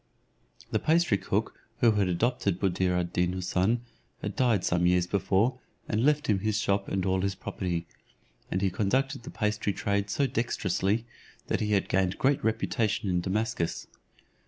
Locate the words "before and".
5.05-6.03